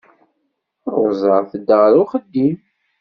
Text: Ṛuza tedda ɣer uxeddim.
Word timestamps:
Ṛuza 0.97 1.33
tedda 1.49 1.75
ɣer 1.81 1.93
uxeddim. 2.03 2.57